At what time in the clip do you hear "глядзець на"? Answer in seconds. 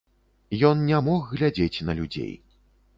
1.37-1.99